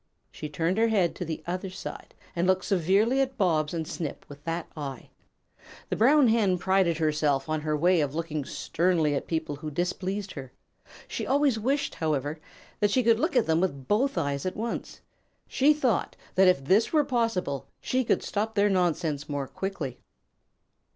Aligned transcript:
She 0.31 0.49
turned 0.49 0.79
her 0.79 0.87
head 0.87 1.13
to 1.13 1.25
the 1.25 1.43
other 1.45 1.69
side 1.69 2.15
and 2.35 2.47
looked 2.47 2.65
severely 2.65 3.21
at 3.21 3.37
Bobs 3.37 3.71
and 3.71 3.87
Snip 3.87 4.25
with 4.27 4.43
that 4.45 4.65
eye. 4.75 5.11
The 5.89 5.95
Brown 5.95 6.27
Hen 6.29 6.57
prided 6.57 6.97
herself 6.97 7.47
on 7.47 7.61
her 7.61 7.77
way 7.77 8.01
of 8.01 8.15
looking 8.15 8.43
sternly 8.43 9.13
at 9.13 9.27
people 9.27 9.57
who 9.57 9.69
displeased 9.69 10.31
her. 10.31 10.51
She 11.07 11.27
always 11.27 11.59
wished, 11.59 11.93
however, 11.93 12.39
that 12.79 12.89
she 12.89 13.03
could 13.03 13.19
look 13.19 13.35
at 13.35 13.45
them 13.45 13.61
with 13.61 13.87
both 13.87 14.17
eyes 14.17 14.43
at 14.43 14.57
once. 14.57 15.01
She 15.47 15.71
thought 15.71 16.15
that 16.33 16.47
if 16.47 16.65
this 16.65 16.91
were 16.91 17.05
possible 17.05 17.67
she 17.79 18.03
could 18.03 18.23
stop 18.23 18.55
their 18.55 18.71
nonsense 18.71 19.29
more 19.29 19.45
quickly. 19.47 19.99